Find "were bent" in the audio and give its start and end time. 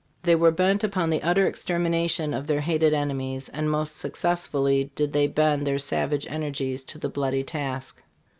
0.33-0.83